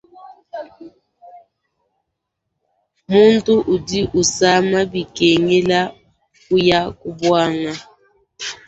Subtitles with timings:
[3.11, 5.79] Mutu udi usama bikengela
[6.43, 7.73] kuya ku buanga.